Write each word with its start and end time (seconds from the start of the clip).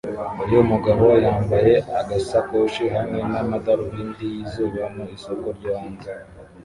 uyu 0.45 0.59
mugabo 0.71 1.05
yambaye 1.25 1.73
agasakoshi 1.99 2.83
hamwe 2.95 3.19
n’amadarubindi 3.31 4.25
yizuba 4.33 4.81
mu 4.95 5.03
isoko 5.15 5.47
ryo 5.57 5.71
hanze 5.79 6.11